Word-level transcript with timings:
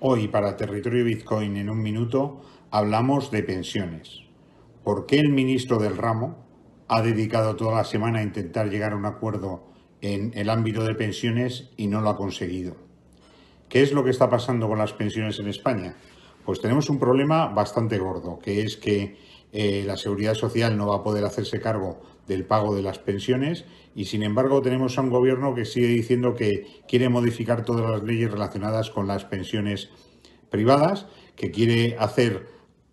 Hoy 0.00 0.28
para 0.28 0.56
Territorio 0.56 1.04
Bitcoin 1.04 1.56
en 1.56 1.68
un 1.68 1.82
minuto 1.82 2.40
hablamos 2.70 3.32
de 3.32 3.42
pensiones. 3.42 4.20
¿Por 4.84 5.06
qué 5.06 5.18
el 5.18 5.30
ministro 5.30 5.78
del 5.78 5.96
ramo 5.96 6.46
ha 6.86 7.02
dedicado 7.02 7.56
toda 7.56 7.78
la 7.78 7.84
semana 7.84 8.20
a 8.20 8.22
intentar 8.22 8.70
llegar 8.70 8.92
a 8.92 8.96
un 8.96 9.06
acuerdo 9.06 9.64
en 10.00 10.30
el 10.36 10.50
ámbito 10.50 10.84
de 10.84 10.94
pensiones 10.94 11.70
y 11.76 11.88
no 11.88 12.00
lo 12.00 12.10
ha 12.10 12.16
conseguido? 12.16 12.76
¿Qué 13.68 13.82
es 13.82 13.90
lo 13.92 14.04
que 14.04 14.10
está 14.10 14.30
pasando 14.30 14.68
con 14.68 14.78
las 14.78 14.92
pensiones 14.92 15.40
en 15.40 15.48
España? 15.48 15.96
Pues 16.44 16.60
tenemos 16.60 16.88
un 16.90 17.00
problema 17.00 17.48
bastante 17.48 17.98
gordo, 17.98 18.38
que 18.38 18.62
es 18.62 18.76
que 18.76 19.16
eh, 19.50 19.82
la 19.84 19.96
seguridad 19.96 20.34
social 20.34 20.76
no 20.76 20.86
va 20.86 20.98
a 20.98 21.02
poder 21.02 21.24
hacerse 21.24 21.60
cargo 21.60 21.98
del 22.28 22.44
pago 22.44 22.76
de 22.76 22.82
las 22.82 22.98
pensiones 22.98 23.64
y 23.94 24.04
sin 24.04 24.22
embargo 24.22 24.62
tenemos 24.62 24.96
a 24.96 25.00
un 25.00 25.10
gobierno 25.10 25.54
que 25.54 25.64
sigue 25.64 25.88
diciendo 25.88 26.34
que 26.34 26.66
quiere 26.86 27.08
modificar 27.08 27.64
todas 27.64 27.90
las 27.90 28.04
leyes 28.04 28.30
relacionadas 28.30 28.90
con 28.90 29.08
las 29.08 29.24
pensiones 29.24 29.90
privadas, 30.50 31.06
que 31.34 31.50
quiere 31.50 31.96
hacer 31.98 32.46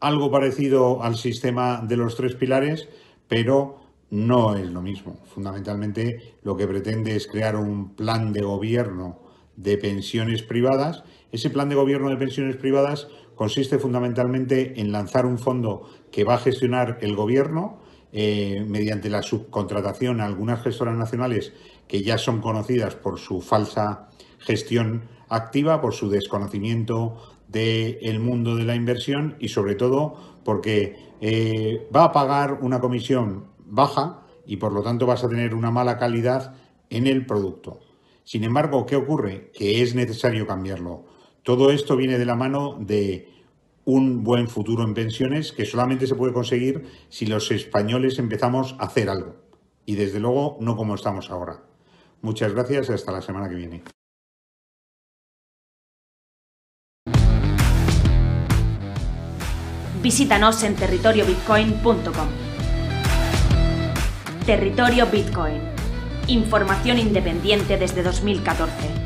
algo 0.00 0.30
parecido 0.30 1.02
al 1.02 1.16
sistema 1.16 1.82
de 1.86 1.96
los 1.96 2.16
tres 2.16 2.34
pilares, 2.34 2.88
pero 3.28 3.80
no 4.10 4.56
es 4.56 4.70
lo 4.70 4.80
mismo. 4.82 5.20
Fundamentalmente 5.26 6.36
lo 6.42 6.56
que 6.56 6.66
pretende 6.66 7.16
es 7.16 7.26
crear 7.26 7.56
un 7.56 7.94
plan 7.94 8.32
de 8.32 8.42
gobierno 8.42 9.20
de 9.56 9.78
pensiones 9.78 10.42
privadas. 10.42 11.02
Ese 11.32 11.50
plan 11.50 11.68
de 11.68 11.74
gobierno 11.74 12.08
de 12.08 12.16
pensiones 12.16 12.56
privadas 12.56 13.08
consiste 13.34 13.78
fundamentalmente 13.78 14.80
en 14.80 14.92
lanzar 14.92 15.26
un 15.26 15.38
fondo 15.38 15.90
que 16.10 16.24
va 16.24 16.34
a 16.34 16.38
gestionar 16.38 16.98
el 17.00 17.16
gobierno 17.16 17.80
eh, 18.12 18.64
mediante 18.66 19.10
la 19.10 19.22
subcontratación 19.22 20.20
a 20.20 20.26
algunas 20.26 20.62
gestoras 20.62 20.96
nacionales 20.96 21.52
que 21.88 22.02
ya 22.02 22.18
son 22.18 22.40
conocidas 22.40 22.94
por 22.94 23.18
su 23.18 23.40
falsa 23.40 24.08
gestión 24.38 25.08
activa, 25.28 25.80
por 25.80 25.94
su 25.94 26.08
desconocimiento 26.08 27.16
del 27.48 28.20
mundo 28.20 28.56
de 28.56 28.64
la 28.64 28.74
inversión 28.74 29.36
y 29.40 29.48
sobre 29.48 29.74
todo 29.74 30.16
porque 30.44 30.96
eh, 31.20 31.88
va 31.94 32.04
a 32.04 32.12
pagar 32.12 32.58
una 32.60 32.80
comisión 32.80 33.46
baja 33.64 34.22
y 34.46 34.56
por 34.56 34.72
lo 34.72 34.82
tanto 34.82 35.06
vas 35.06 35.24
a 35.24 35.28
tener 35.28 35.54
una 35.54 35.70
mala 35.70 35.98
calidad 35.98 36.54
en 36.90 37.06
el 37.06 37.26
producto. 37.26 37.80
Sin 38.24 38.44
embargo, 38.44 38.86
¿qué 38.86 38.96
ocurre? 38.96 39.50
Que 39.52 39.82
es 39.82 39.94
necesario 39.94 40.46
cambiarlo. 40.46 41.04
Todo 41.42 41.70
esto 41.70 41.96
viene 41.96 42.18
de 42.18 42.26
la 42.26 42.34
mano 42.34 42.76
de 42.80 43.28
un 43.86 44.24
buen 44.24 44.48
futuro 44.48 44.82
en 44.82 44.94
pensiones 44.94 45.52
que 45.52 45.64
solamente 45.64 46.06
se 46.06 46.16
puede 46.16 46.32
conseguir 46.32 46.84
si 47.08 47.24
los 47.24 47.50
españoles 47.52 48.18
empezamos 48.18 48.74
a 48.78 48.86
hacer 48.86 49.08
algo. 49.08 49.36
Y 49.86 49.94
desde 49.94 50.20
luego 50.20 50.58
no 50.60 50.76
como 50.76 50.96
estamos 50.96 51.30
ahora. 51.30 51.62
Muchas 52.20 52.52
gracias 52.52 52.90
y 52.90 52.92
hasta 52.92 53.12
la 53.12 53.22
semana 53.22 53.48
que 53.48 53.54
viene. 53.54 53.82
Visítanos 60.02 60.62
en 60.64 60.74
territoriobitcoin.com. 60.74 62.28
Territorio 64.44 65.06
Bitcoin. 65.06 65.60
Información 66.28 66.98
independiente 66.98 67.76
desde 67.76 68.02
2014. 68.02 69.05